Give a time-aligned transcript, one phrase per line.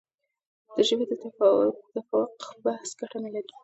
[0.75, 3.53] د ژبې د تفوق بحث ګټه نه لري.